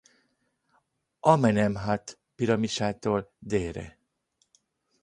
[1.19, 3.97] Amenemhat piramisától délre.